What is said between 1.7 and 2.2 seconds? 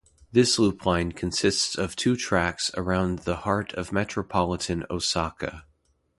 of two